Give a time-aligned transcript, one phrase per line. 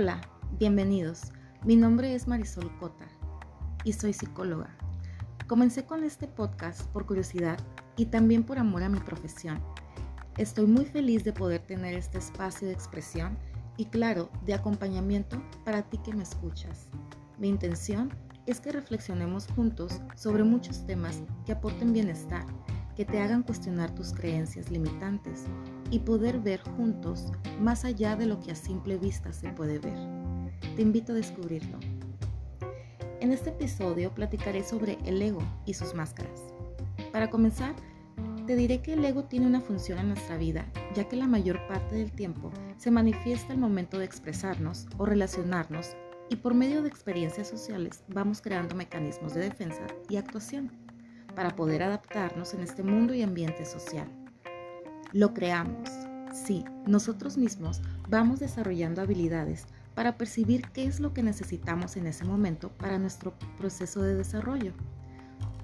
[0.00, 0.20] Hola,
[0.60, 1.32] bienvenidos.
[1.64, 3.08] Mi nombre es Marisol Cota
[3.82, 4.78] y soy psicóloga.
[5.48, 7.58] Comencé con este podcast por curiosidad
[7.96, 9.60] y también por amor a mi profesión.
[10.36, 13.36] Estoy muy feliz de poder tener este espacio de expresión
[13.76, 16.86] y claro, de acompañamiento para ti que me escuchas.
[17.36, 18.12] Mi intención
[18.46, 22.46] es que reflexionemos juntos sobre muchos temas que aporten bienestar,
[22.98, 25.44] que te hagan cuestionar tus creencias limitantes
[25.92, 27.30] y poder ver juntos
[27.60, 29.96] más allá de lo que a simple vista se puede ver.
[30.74, 31.78] Te invito a descubrirlo.
[33.20, 36.42] En este episodio platicaré sobre el ego y sus máscaras.
[37.12, 37.76] Para comenzar,
[38.48, 41.64] te diré que el ego tiene una función en nuestra vida, ya que la mayor
[41.68, 45.96] parte del tiempo se manifiesta al momento de expresarnos o relacionarnos
[46.30, 50.87] y por medio de experiencias sociales vamos creando mecanismos de defensa y actuación
[51.34, 54.08] para poder adaptarnos en este mundo y ambiente social.
[55.12, 55.88] Lo creamos.
[56.32, 62.24] Sí, nosotros mismos vamos desarrollando habilidades para percibir qué es lo que necesitamos en ese
[62.24, 64.72] momento para nuestro proceso de desarrollo.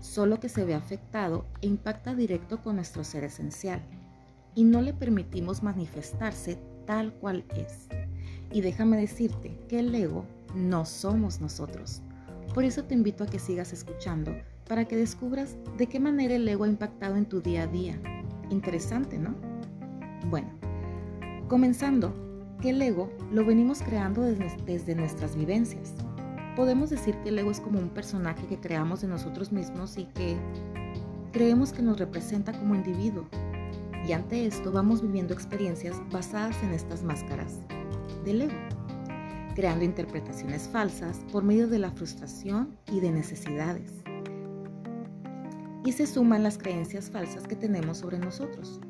[0.00, 3.82] Solo que se ve afectado e impacta directo con nuestro ser esencial
[4.54, 7.88] y no le permitimos manifestarse tal cual es.
[8.52, 12.02] Y déjame decirte que el ego no somos nosotros.
[12.54, 14.32] Por eso te invito a que sigas escuchando
[14.68, 17.98] para que descubras de qué manera el ego ha impactado en tu día a día
[18.50, 19.34] Interesante, ¿no?
[20.28, 20.48] Bueno,
[21.48, 22.14] comenzando,
[22.60, 25.94] que el ego lo venimos creando desde, nuestras vivencias.
[26.56, 30.04] Podemos decir que el ego es como un personaje que creamos de nosotros mismos y
[30.06, 30.36] que
[31.32, 33.26] creemos que nos representa como individuo.
[34.06, 37.58] Y ante esto vamos viviendo experiencias basadas en estas máscaras
[38.24, 38.54] del ego,
[39.54, 44.03] creando interpretaciones falsas por medio de la frustración y de necesidades
[45.84, 48.80] y se suman las creencias falsas que tenemos sobre nosotros.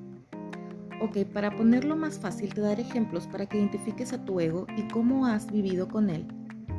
[1.00, 4.86] Ok, para ponerlo más fácil te daré ejemplos para que identifiques a tu ego y
[4.88, 6.26] cómo has vivido con él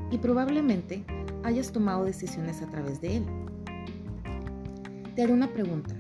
[0.09, 1.03] y probablemente
[1.43, 3.25] hayas tomado decisiones a través de él.
[5.15, 5.93] Te haré una pregunta.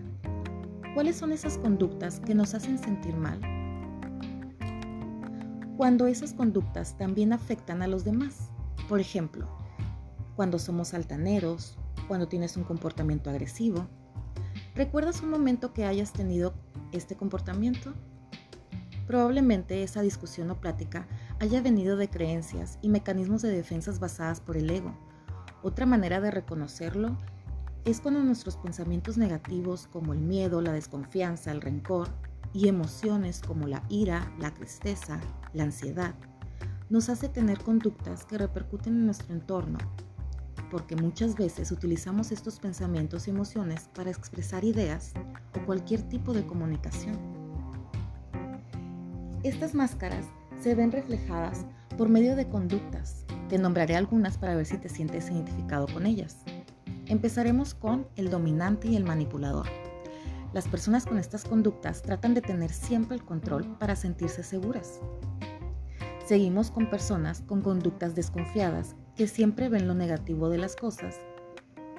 [0.93, 3.39] ¿Cuáles son esas conductas que nos hacen sentir mal?
[5.77, 8.49] Cuando esas conductas también afectan a los demás.
[8.87, 9.47] Por ejemplo,
[10.37, 11.77] cuando somos altaneros,
[12.07, 13.87] cuando tienes un comportamiento agresivo,
[14.75, 16.53] ¿Recuerdas un momento que hayas tenido
[16.91, 17.93] este comportamiento?
[19.07, 21.07] Probablemente esa discusión o plática
[21.39, 24.93] haya venido de creencias y mecanismos de defensas basadas por el ego.
[25.63, 27.17] Otra manera de reconocerlo
[27.85, 32.09] es cuando nuestros pensamientos negativos como el miedo, la desconfianza, el rencor
[32.51, 35.21] y emociones como la ira, la tristeza,
[35.53, 36.15] la ansiedad,
[36.89, 39.77] nos hace tener conductas que repercuten en nuestro entorno
[40.75, 45.13] porque muchas veces utilizamos estos pensamientos y emociones para expresar ideas
[45.57, 47.17] o cualquier tipo de comunicación.
[49.43, 50.25] Estas máscaras
[50.59, 51.65] se ven reflejadas
[51.97, 53.23] por medio de conductas.
[53.47, 56.39] Te nombraré algunas para ver si te sientes identificado con ellas.
[57.05, 59.67] Empezaremos con el dominante y el manipulador.
[60.51, 64.99] Las personas con estas conductas tratan de tener siempre el control para sentirse seguras.
[66.25, 71.19] Seguimos con personas con conductas desconfiadas que siempre ven lo negativo de las cosas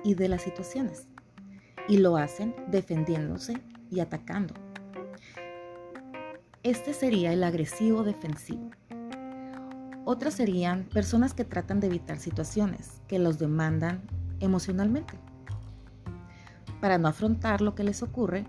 [0.05, 1.09] y de las situaciones
[1.89, 4.55] y lo hacen defendiéndose y atacando.
[6.63, 8.71] Este sería el agresivo defensivo.
[10.05, 14.03] Otras serían personas que tratan de evitar situaciones que los demandan
[14.41, 15.15] emocionalmente.
[16.81, 18.47] Para no afrontar lo que les ocurre,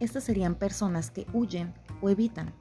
[0.00, 2.52] estas serían personas que huyen o evitan.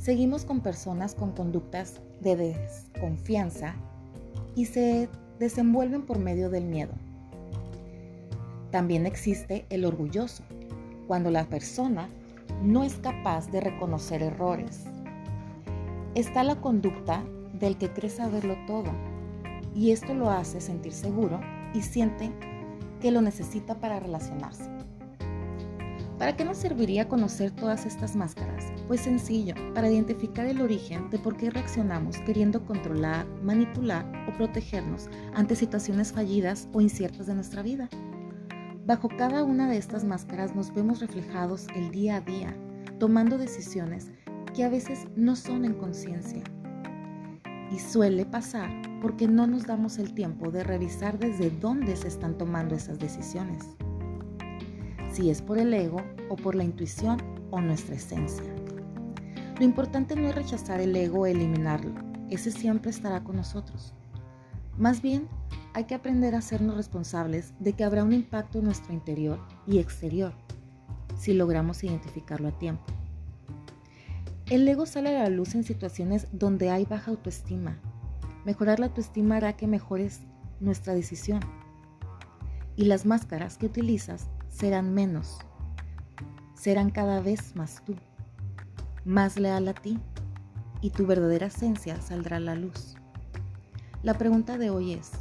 [0.00, 3.74] Seguimos con personas con conductas de desconfianza
[4.56, 6.94] y se desenvuelven por medio del miedo.
[8.70, 10.42] También existe el orgulloso,
[11.06, 12.08] cuando la persona
[12.62, 14.84] no es capaz de reconocer errores.
[16.14, 17.22] Está la conducta
[17.52, 18.90] del que cree saberlo todo
[19.74, 21.40] y esto lo hace sentir seguro
[21.74, 22.32] y siente
[23.02, 24.64] que lo necesita para relacionarse.
[26.20, 28.66] ¿Para qué nos serviría conocer todas estas máscaras?
[28.86, 35.08] Pues sencillo, para identificar el origen de por qué reaccionamos queriendo controlar, manipular o protegernos
[35.32, 37.88] ante situaciones fallidas o inciertas de nuestra vida.
[38.84, 42.54] Bajo cada una de estas máscaras nos vemos reflejados el día a día,
[42.98, 44.10] tomando decisiones
[44.54, 46.42] que a veces no son en conciencia.
[47.72, 48.70] Y suele pasar
[49.00, 53.64] porque no nos damos el tiempo de revisar desde dónde se están tomando esas decisiones
[55.10, 57.18] si es por el ego o por la intuición
[57.50, 58.44] o nuestra esencia.
[59.58, 61.92] Lo importante no es rechazar el ego o eliminarlo,
[62.30, 63.92] ese siempre estará con nosotros.
[64.78, 65.28] Más bien,
[65.74, 69.78] hay que aprender a hacernos responsables de que habrá un impacto en nuestro interior y
[69.78, 70.32] exterior
[71.18, 72.84] si logramos identificarlo a tiempo.
[74.46, 77.78] El ego sale a la luz en situaciones donde hay baja autoestima.
[78.44, 80.22] Mejorar la autoestima hará que mejores
[80.58, 81.40] nuestra decisión.
[82.74, 85.38] Y las máscaras que utilizas serán menos.
[86.54, 87.94] Serán cada vez más tú,
[89.04, 89.98] más leal a ti,
[90.82, 92.96] y tu verdadera esencia saldrá a la luz.
[94.02, 95.12] La pregunta de hoy es,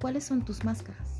[0.00, 1.17] ¿cuáles son tus máscaras?